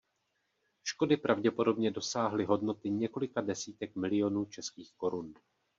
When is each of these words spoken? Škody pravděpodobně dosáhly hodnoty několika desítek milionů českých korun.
Škody 0.83 1.17
pravděpodobně 1.17 1.91
dosáhly 1.91 2.45
hodnoty 2.45 2.89
několika 2.89 3.41
desítek 3.41 3.95
milionů 3.95 4.45
českých 4.45 4.93
korun. 4.93 5.33